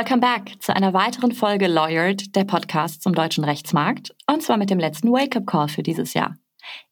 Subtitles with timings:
[0.00, 4.70] Welcome back zu einer weiteren Folge Lawyered, der Podcast zum deutschen Rechtsmarkt, und zwar mit
[4.70, 6.38] dem letzten Wake-up-Call für dieses Jahr.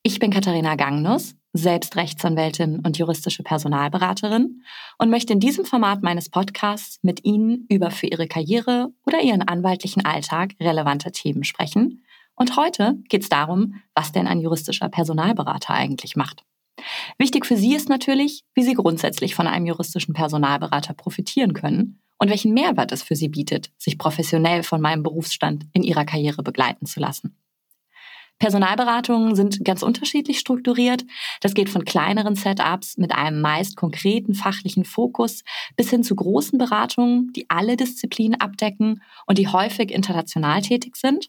[0.02, 4.62] Ich bin Katharina Gangnus, selbst Rechtsanwältin und juristische Personalberaterin
[4.98, 9.40] und möchte in diesem Format meines Podcasts mit Ihnen über für Ihre Karriere oder Ihren
[9.40, 12.04] anwaltlichen Alltag relevante Themen sprechen.
[12.34, 16.44] Und heute geht es darum, was denn ein juristischer Personalberater eigentlich macht.
[17.16, 22.30] Wichtig für Sie ist natürlich, wie Sie grundsätzlich von einem juristischen Personalberater profitieren können und
[22.30, 26.86] welchen Mehrwert es für Sie bietet, sich professionell von meinem Berufsstand in Ihrer Karriere begleiten
[26.86, 27.36] zu lassen.
[28.38, 31.05] Personalberatungen sind ganz unterschiedlich strukturiert.
[31.41, 35.42] Das geht von kleineren Setups mit einem meist konkreten fachlichen Fokus
[35.77, 41.27] bis hin zu großen Beratungen, die alle Disziplinen abdecken und die häufig international tätig sind.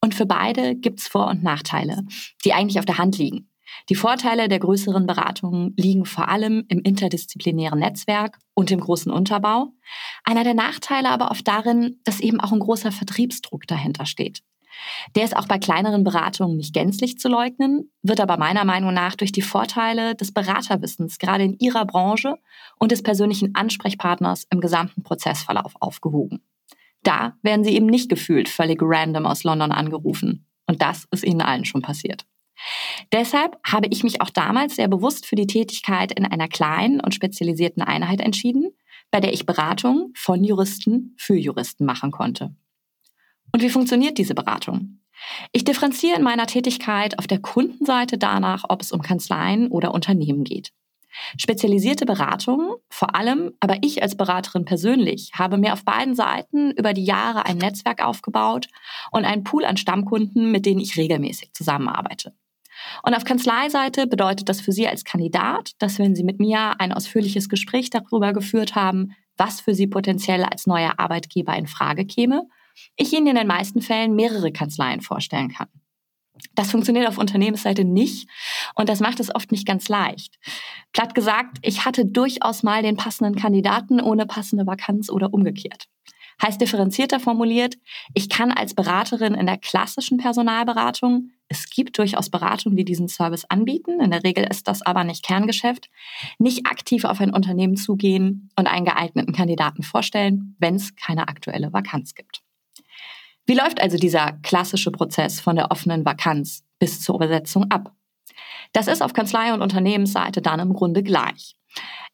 [0.00, 2.04] Und für beide gibt es Vor- und Nachteile,
[2.44, 3.48] die eigentlich auf der Hand liegen.
[3.88, 9.72] Die Vorteile der größeren Beratungen liegen vor allem im interdisziplinären Netzwerk und im großen Unterbau.
[10.24, 14.42] Einer der Nachteile aber oft darin, dass eben auch ein großer Vertriebsdruck dahinter steht.
[15.14, 19.14] Der ist auch bei kleineren Beratungen nicht gänzlich zu leugnen, wird aber meiner Meinung nach
[19.14, 22.36] durch die Vorteile des Beraterwissens gerade in Ihrer Branche
[22.78, 26.42] und des persönlichen Ansprechpartners im gesamten Prozessverlauf aufgehoben.
[27.02, 30.46] Da werden Sie eben nicht gefühlt völlig random aus London angerufen.
[30.66, 32.26] Und das ist Ihnen allen schon passiert.
[33.12, 37.14] Deshalb habe ich mich auch damals sehr bewusst für die Tätigkeit in einer kleinen und
[37.14, 38.70] spezialisierten Einheit entschieden,
[39.10, 42.54] bei der ich Beratung von Juristen für Juristen machen konnte.
[43.52, 45.00] Und wie funktioniert diese Beratung?
[45.52, 50.44] Ich differenziere in meiner Tätigkeit auf der Kundenseite danach, ob es um Kanzleien oder Unternehmen
[50.44, 50.72] geht.
[51.38, 56.92] Spezialisierte Beratungen, vor allem, aber ich als Beraterin persönlich, habe mir auf beiden Seiten über
[56.92, 58.68] die Jahre ein Netzwerk aufgebaut
[59.10, 62.34] und einen Pool an Stammkunden, mit denen ich regelmäßig zusammenarbeite.
[63.02, 66.92] Und auf Kanzleiseite bedeutet das für Sie als Kandidat, dass wenn Sie mit mir ein
[66.92, 72.42] ausführliches Gespräch darüber geführt haben, was für Sie potenziell als neuer Arbeitgeber in Frage käme,
[72.96, 75.68] ich Ihnen in den meisten Fällen mehrere Kanzleien vorstellen kann.
[76.54, 78.28] Das funktioniert auf Unternehmensseite nicht
[78.74, 80.36] und das macht es oft nicht ganz leicht.
[80.92, 85.86] Platt gesagt, ich hatte durchaus mal den passenden Kandidaten ohne passende Vakanz oder umgekehrt.
[86.42, 87.76] Heißt differenzierter formuliert,
[88.12, 93.44] ich kann als Beraterin in der klassischen Personalberatung, es gibt durchaus Beratungen, die diesen Service
[93.44, 95.88] anbieten, in der Regel ist das aber nicht Kerngeschäft,
[96.38, 101.72] nicht aktiv auf ein Unternehmen zugehen und einen geeigneten Kandidaten vorstellen, wenn es keine aktuelle
[101.72, 102.42] Vakanz gibt.
[103.46, 107.92] Wie läuft also dieser klassische Prozess von der offenen Vakanz bis zur Übersetzung ab?
[108.72, 111.54] Das ist auf Kanzlei- und Unternehmensseite dann im Grunde gleich.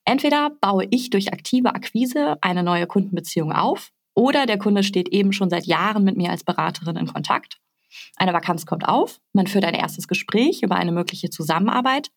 [0.05, 5.33] Entweder baue ich durch aktive Akquise eine neue Kundenbeziehung auf oder der Kunde steht eben
[5.33, 7.59] schon seit Jahren mit mir als Beraterin in Kontakt.
[8.17, 12.11] Eine Vakanz kommt auf, man führt ein erstes Gespräch über eine mögliche Zusammenarbeit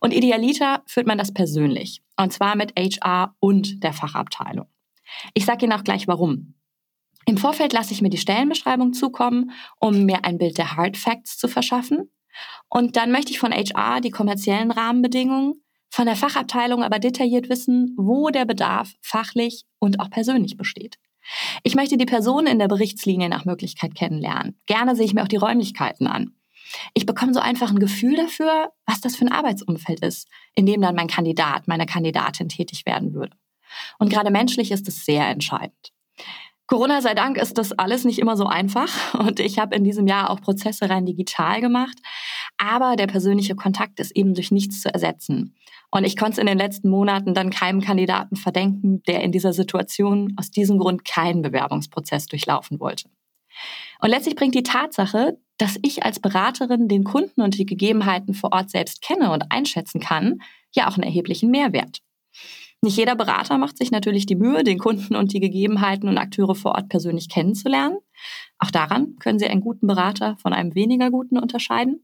[0.00, 4.66] und idealiter führt man das persönlich, und zwar mit HR und der Fachabteilung.
[5.34, 6.54] Ich sage Ihnen auch gleich warum.
[7.26, 11.38] Im Vorfeld lasse ich mir die Stellenbeschreibung zukommen, um mir ein Bild der Hard Facts
[11.38, 12.10] zu verschaffen.
[12.68, 17.94] Und dann möchte ich von HR die kommerziellen Rahmenbedingungen, von der Fachabteilung aber detailliert wissen,
[17.96, 20.98] wo der Bedarf fachlich und auch persönlich besteht.
[21.62, 24.58] Ich möchte die Person in der Berichtslinie nach Möglichkeit kennenlernen.
[24.66, 26.34] Gerne sehe ich mir auch die Räumlichkeiten an.
[26.94, 30.80] Ich bekomme so einfach ein Gefühl dafür, was das für ein Arbeitsumfeld ist, in dem
[30.80, 33.36] dann mein Kandidat, meine Kandidatin tätig werden würde.
[33.98, 35.92] Und gerade menschlich ist es sehr entscheidend.
[36.66, 40.06] Corona sei Dank ist das alles nicht immer so einfach und ich habe in diesem
[40.06, 41.98] Jahr auch Prozesse rein digital gemacht,
[42.60, 45.54] aber der persönliche Kontakt ist eben durch nichts zu ersetzen.
[45.90, 49.52] Und ich konnte es in den letzten Monaten dann keinem Kandidaten verdenken, der in dieser
[49.52, 53.08] Situation aus diesem Grund keinen Bewerbungsprozess durchlaufen wollte.
[54.00, 58.52] Und letztlich bringt die Tatsache, dass ich als Beraterin den Kunden und die Gegebenheiten vor
[58.52, 60.40] Ort selbst kenne und einschätzen kann,
[60.74, 62.00] ja auch einen erheblichen Mehrwert.
[62.82, 66.54] Nicht jeder Berater macht sich natürlich die Mühe, den Kunden und die Gegebenheiten und Akteure
[66.54, 67.98] vor Ort persönlich kennenzulernen.
[68.58, 72.00] Auch daran können Sie einen guten Berater von einem weniger guten unterscheiden.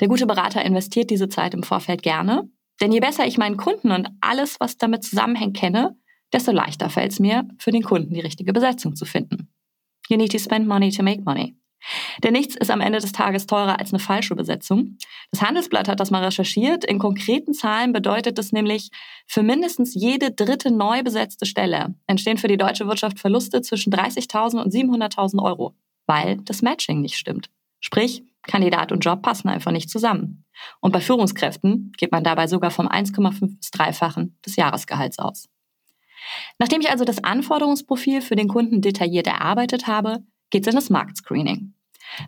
[0.00, 2.48] Der gute Berater investiert diese Zeit im Vorfeld gerne,
[2.80, 5.96] denn je besser ich meinen Kunden und alles, was damit zusammenhängt, kenne,
[6.32, 9.52] desto leichter fällt es mir, für den Kunden die richtige Besetzung zu finden.
[10.08, 11.56] You need to spend money to make money.
[12.22, 14.98] Denn nichts ist am Ende des Tages teurer als eine falsche Besetzung.
[15.30, 16.84] Das Handelsblatt hat das mal recherchiert.
[16.84, 18.90] In konkreten Zahlen bedeutet das nämlich,
[19.26, 24.62] für mindestens jede dritte neu besetzte Stelle entstehen für die deutsche Wirtschaft Verluste zwischen 30.000
[24.62, 25.74] und 700.000 Euro,
[26.06, 27.50] weil das Matching nicht stimmt.
[27.80, 30.44] Sprich, Kandidat und Job passen einfach nicht zusammen.
[30.80, 35.48] Und bei Führungskräften geht man dabei sogar vom 1,5 bis 3-fachen des Jahresgehalts aus.
[36.58, 40.90] Nachdem ich also das Anforderungsprofil für den Kunden detailliert erarbeitet habe, geht es in das
[40.90, 41.74] Marktscreening.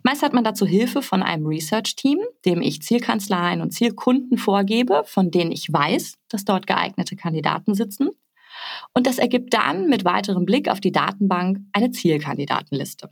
[0.03, 5.29] Meist hat man dazu Hilfe von einem Research-Team, dem ich Zielkanzleien und Zielkunden vorgebe, von
[5.29, 8.09] denen ich weiß, dass dort geeignete Kandidaten sitzen.
[8.93, 13.09] Und das ergibt dann mit weiterem Blick auf die Datenbank eine Zielkandidatenliste.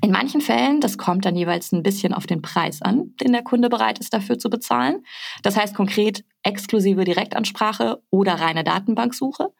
[0.00, 3.42] In manchen Fällen, das kommt dann jeweils ein bisschen auf den Preis an, den der
[3.42, 5.04] Kunde bereit ist dafür zu bezahlen.
[5.42, 9.52] Das heißt konkret exklusive Direktansprache oder reine Datenbanksuche,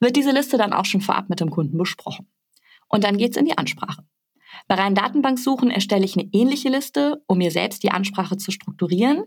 [0.00, 2.28] wird diese Liste dann auch schon vorab mit dem Kunden besprochen.
[2.88, 4.04] Und dann geht's in die Ansprache.
[4.66, 9.24] Bei reinen Datenbanksuchen erstelle ich eine ähnliche Liste, um mir selbst die Ansprache zu strukturieren,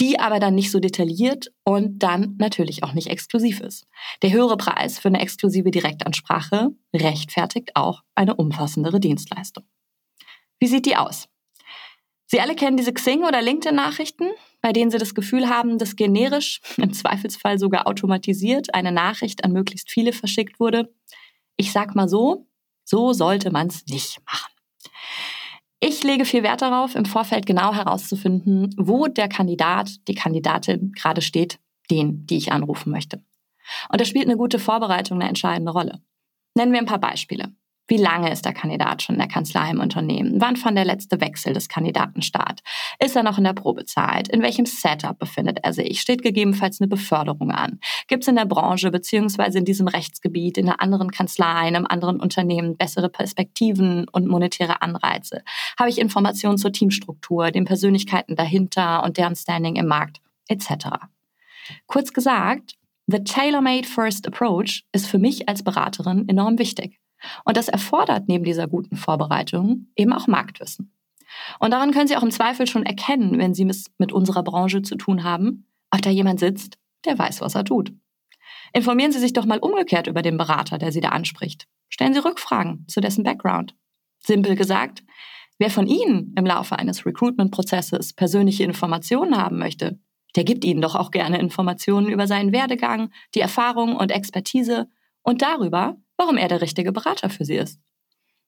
[0.00, 3.86] die aber dann nicht so detailliert und dann natürlich auch nicht exklusiv ist.
[4.22, 9.64] Der höhere Preis für eine exklusive Direktansprache rechtfertigt auch eine umfassendere Dienstleistung.
[10.60, 11.28] Wie sieht die aus?
[12.26, 14.30] Sie alle kennen diese Xing- oder LinkedIn-Nachrichten,
[14.60, 19.52] bei denen Sie das Gefühl haben, dass generisch, im Zweifelsfall sogar automatisiert, eine Nachricht an
[19.52, 20.94] möglichst viele verschickt wurde.
[21.56, 22.46] Ich sag mal so,
[22.84, 24.52] so sollte man es nicht machen.
[25.80, 31.22] Ich lege viel Wert darauf, im Vorfeld genau herauszufinden, wo der Kandidat, die Kandidatin gerade
[31.22, 31.58] steht,
[31.90, 33.24] den, die ich anrufen möchte.
[33.90, 36.02] Und da spielt eine gute Vorbereitung eine entscheidende Rolle.
[36.54, 37.54] Nennen wir ein paar Beispiele.
[37.90, 40.40] Wie lange ist der Kandidat schon in der Kanzlei im Unternehmen?
[40.40, 42.60] Wann fand der letzte Wechsel des Kandidaten statt?
[43.04, 44.28] Ist er noch in der Probezeit?
[44.28, 46.00] In welchem Setup befindet er sich?
[46.00, 47.80] Steht gegebenenfalls eine Beförderung an?
[48.06, 51.86] Gibt es in der Branche beziehungsweise in diesem Rechtsgebiet, in einer anderen Kanzlei, in einem
[51.86, 55.42] anderen Unternehmen bessere Perspektiven und monetäre Anreize?
[55.76, 60.90] Habe ich Informationen zur Teamstruktur, den Persönlichkeiten dahinter und deren Standing im Markt etc.?
[61.88, 62.76] Kurz gesagt,
[63.08, 66.99] The Tailor-Made First Approach ist für mich als Beraterin enorm wichtig.
[67.44, 70.92] Und das erfordert neben dieser guten Vorbereitung eben auch Marktwissen.
[71.58, 74.82] Und daran können Sie auch im Zweifel schon erkennen, wenn Sie es mit unserer Branche
[74.82, 77.92] zu tun haben, ob da jemand sitzt, der weiß, was er tut.
[78.72, 81.66] Informieren Sie sich doch mal umgekehrt über den Berater, der Sie da anspricht.
[81.88, 83.74] Stellen Sie Rückfragen zu dessen Background.
[84.18, 85.02] Simpel gesagt,
[85.58, 89.98] wer von Ihnen im Laufe eines Recruitment-Prozesses persönliche Informationen haben möchte,
[90.36, 94.88] der gibt Ihnen doch auch gerne Informationen über seinen Werdegang, die Erfahrung und Expertise
[95.22, 97.80] und darüber, warum er der richtige Berater für Sie ist.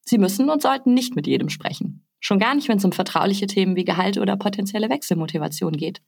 [0.04, 2.04] Sie müssen und sollten nicht mit jedem sprechen.
[2.20, 6.02] Schon gar nicht, wenn es um vertrauliche Themen wie Gehalt oder potenzielle Wechselmotivation geht.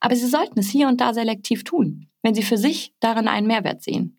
[0.00, 3.46] Aber Sie sollten es hier und da selektiv tun, wenn Sie für sich darin einen
[3.46, 4.18] Mehrwert sehen.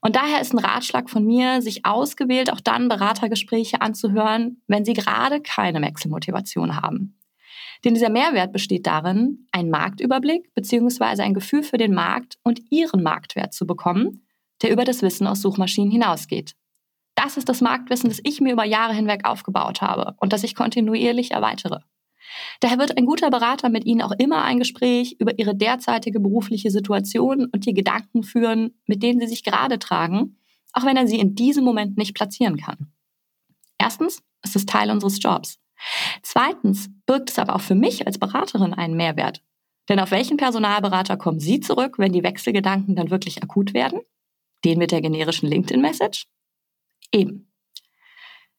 [0.00, 4.92] Und daher ist ein Ratschlag von mir, sich ausgewählt auch dann Beratergespräche anzuhören, wenn Sie
[4.92, 7.18] gerade keine Wechselmotivation haben.
[7.84, 11.22] Denn dieser Mehrwert besteht darin, einen Marktüberblick bzw.
[11.22, 14.24] ein Gefühl für den Markt und Ihren Marktwert zu bekommen
[14.62, 16.54] der über das Wissen aus Suchmaschinen hinausgeht.
[17.14, 20.54] Das ist das Marktwissen, das ich mir über Jahre hinweg aufgebaut habe und das ich
[20.54, 21.80] kontinuierlich erweitere.
[22.60, 26.70] Daher wird ein guter Berater mit Ihnen auch immer ein Gespräch über Ihre derzeitige berufliche
[26.70, 30.36] Situation und die Gedanken führen, mit denen Sie sich gerade tragen,
[30.72, 32.92] auch wenn er sie in diesem Moment nicht platzieren kann.
[33.78, 35.58] Erstens ist es Teil unseres Jobs.
[36.22, 39.42] Zweitens birgt es aber auch für mich als Beraterin einen Mehrwert.
[39.88, 44.00] Denn auf welchen Personalberater kommen Sie zurück, wenn die Wechselgedanken dann wirklich akut werden?
[44.64, 46.26] Den mit der generischen LinkedIn-Message?
[47.12, 47.52] Eben.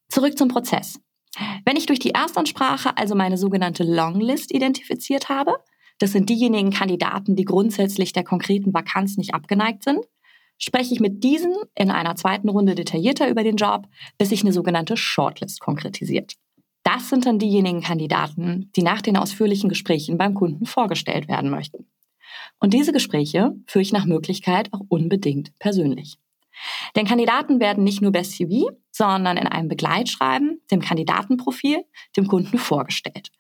[0.10, 1.00] Zurück zum Prozess.
[1.66, 5.56] Wenn ich durch die Erstansprache also meine sogenannte Longlist identifiziert habe,
[6.00, 10.06] das sind diejenigen Kandidaten, die grundsätzlich der konkreten Vakanz nicht abgeneigt sind,
[10.58, 13.88] spreche ich mit diesen in einer zweiten Runde detaillierter über den Job,
[14.18, 16.36] bis sich eine sogenannte Shortlist konkretisiert.
[16.84, 21.88] Das sind dann diejenigen Kandidaten, die nach den ausführlichen Gesprächen beim Kunden vorgestellt werden möchten.
[22.60, 26.18] Und diese Gespräche führe ich nach Möglichkeit auch unbedingt persönlich.
[26.96, 31.84] Denn Kandidaten werden nicht nur per CV, sondern in einem Begleitschreiben, dem Kandidatenprofil,
[32.16, 33.32] dem Kunden vorgestellt.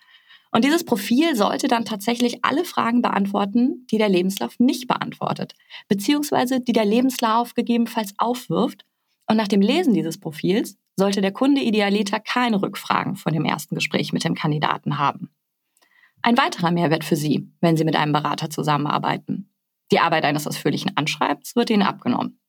[0.51, 5.53] Und dieses Profil sollte dann tatsächlich alle Fragen beantworten, die der Lebenslauf nicht beantwortet,
[5.89, 8.85] beziehungsweise die der Lebenslauf gegebenenfalls aufwirft.
[9.27, 13.75] Und nach dem Lesen dieses Profils sollte der Kunde idealiter keine Rückfragen vor dem ersten
[13.75, 15.29] Gespräch mit dem Kandidaten haben.
[16.25, 19.53] Ein weiterer Mehrwert für Sie, wenn Sie mit einem Berater zusammenarbeiten.
[19.91, 22.39] Die Arbeit eines ausführlichen Anschreibens wird Ihnen abgenommen.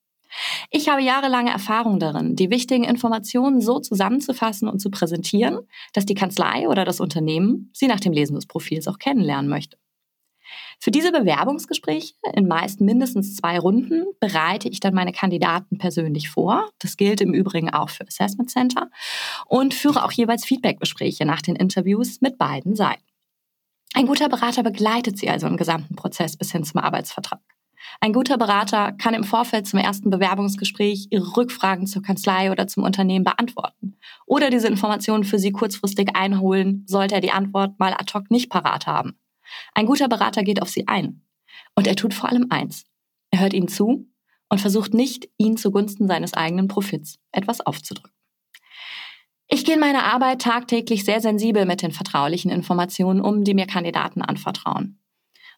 [0.70, 5.58] Ich habe jahrelange Erfahrung darin, die wichtigen Informationen so zusammenzufassen und zu präsentieren,
[5.92, 9.76] dass die Kanzlei oder das Unternehmen sie nach dem Lesen des Profils auch kennenlernen möchte.
[10.78, 16.70] Für diese Bewerbungsgespräche in meist mindestens zwei Runden bereite ich dann meine Kandidaten persönlich vor.
[16.78, 18.88] Das gilt im Übrigen auch für Assessment Center
[19.44, 23.05] und führe auch jeweils Feedbackgespräche nach den Interviews mit beiden Seiten.
[23.96, 27.40] Ein guter Berater begleitet Sie also im gesamten Prozess bis hin zum Arbeitsvertrag.
[28.02, 32.82] Ein guter Berater kann im Vorfeld zum ersten Bewerbungsgespräch Ihre Rückfragen zur Kanzlei oder zum
[32.82, 38.12] Unternehmen beantworten oder diese Informationen für Sie kurzfristig einholen, sollte er die Antwort mal ad
[38.12, 39.18] hoc nicht parat haben.
[39.72, 41.22] Ein guter Berater geht auf Sie ein.
[41.74, 42.84] Und er tut vor allem eins.
[43.30, 44.10] Er hört Ihnen zu
[44.50, 48.15] und versucht nicht, Ihnen zugunsten seines eigenen Profits etwas aufzudrücken.
[49.48, 53.66] Ich gehe in meiner Arbeit tagtäglich sehr sensibel mit den vertraulichen Informationen um, die mir
[53.66, 55.00] Kandidaten anvertrauen.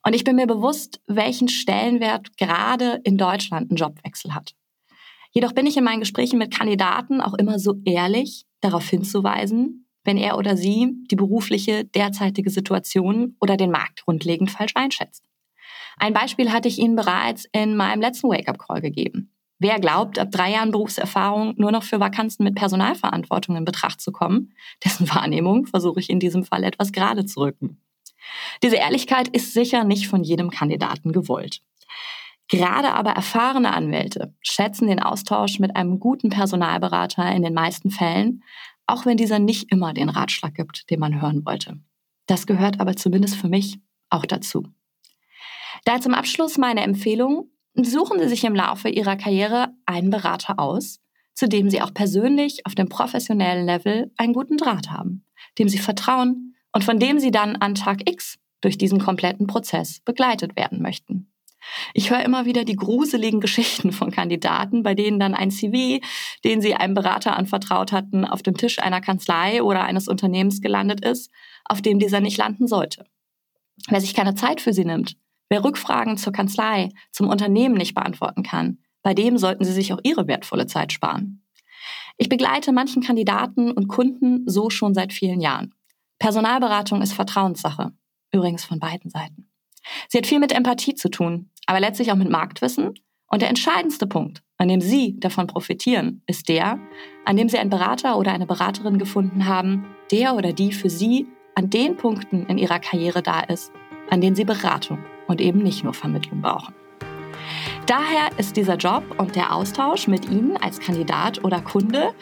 [0.04, 4.54] Und ich bin mir bewusst, welchen Stellenwert gerade in Deutschland ein Jobwechsel hat.
[5.32, 10.16] Jedoch bin ich in meinen Gesprächen mit Kandidaten auch immer so ehrlich, darauf hinzuweisen, wenn
[10.16, 15.24] er oder sie die berufliche derzeitige Situation oder den Markt grundlegend falsch einschätzt.
[15.98, 19.34] Ein Beispiel hatte ich Ihnen bereits in meinem letzten Wake-up-Call gegeben.
[19.60, 24.12] Wer glaubt, ab drei Jahren Berufserfahrung nur noch für Vakanzen mit Personalverantwortung in Betracht zu
[24.12, 27.80] kommen, dessen Wahrnehmung versuche ich in diesem Fall etwas gerade zu rücken.
[28.62, 31.60] Diese Ehrlichkeit ist sicher nicht von jedem Kandidaten gewollt.
[32.48, 38.42] Gerade aber erfahrene Anwälte schätzen den Austausch mit einem guten Personalberater in den meisten Fällen,
[38.86, 41.78] auch wenn dieser nicht immer den Ratschlag gibt, den man hören wollte.
[42.26, 44.66] Das gehört aber zumindest für mich auch dazu.
[45.84, 47.50] Daher zum Abschluss meine Empfehlung,
[47.86, 51.00] suchen Sie sich im Laufe Ihrer Karriere einen Berater aus,
[51.34, 55.24] zu dem Sie auch persönlich auf dem professionellen Level einen guten Draht haben,
[55.58, 60.00] dem Sie vertrauen und von dem Sie dann an Tag X durch diesen kompletten Prozess
[60.00, 61.30] begleitet werden möchten.
[61.94, 66.04] Ich höre immer wieder die gruseligen Geschichten von Kandidaten, bei denen dann ein CV,
[66.44, 71.04] den sie einem Berater anvertraut hatten, auf dem Tisch einer Kanzlei oder eines Unternehmens gelandet
[71.04, 71.30] ist,
[71.64, 73.04] auf dem dieser nicht landen sollte.
[73.88, 75.16] Wer sich keine Zeit für sie nimmt,
[75.48, 80.00] wer Rückfragen zur Kanzlei, zum Unternehmen nicht beantworten kann, bei dem sollten sie sich auch
[80.02, 81.44] ihre wertvolle Zeit sparen.
[82.16, 85.74] Ich begleite manchen Kandidaten und Kunden so schon seit vielen Jahren.
[86.18, 87.92] Personalberatung ist Vertrauenssache,
[88.32, 89.50] übrigens von beiden Seiten.
[90.08, 92.94] Sie hat viel mit Empathie zu tun, aber letztlich auch mit Marktwissen.
[93.30, 96.80] Und der entscheidendste Punkt, an dem Sie davon profitieren, ist der,
[97.24, 101.26] an dem Sie einen Berater oder eine Beraterin gefunden haben, der oder die für Sie
[101.54, 103.70] an den Punkten in Ihrer Karriere da ist,
[104.10, 106.74] an denen Sie Beratung und eben nicht nur Vermittlung brauchen.
[107.86, 112.12] Daher ist dieser Job und der Austausch mit Ihnen als Kandidat oder Kunde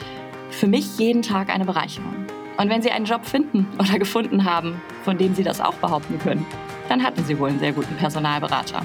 [0.51, 2.27] für mich jeden Tag eine Bereicherung.
[2.57, 6.19] Und wenn Sie einen Job finden oder gefunden haben, von dem Sie das auch behaupten
[6.19, 6.47] können,
[6.89, 8.83] dann hatten Sie wohl einen sehr guten Personalberater.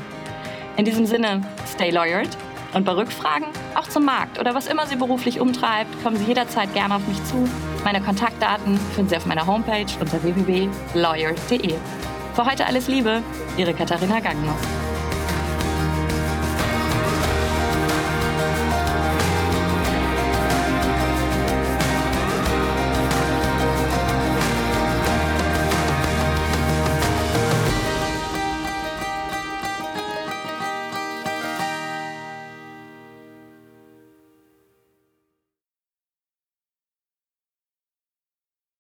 [0.77, 2.29] In diesem Sinne, stay lawyered
[2.73, 6.73] und bei Rückfragen auch zum Markt oder was immer Sie beruflich umtreibt, kommen Sie jederzeit
[6.73, 7.47] gerne auf mich zu.
[7.83, 11.75] Meine Kontaktdaten finden Sie auf meiner Homepage unter www.lawyer.de.
[12.33, 13.23] Für heute alles Liebe,
[13.57, 14.55] Ihre Katharina Gangner.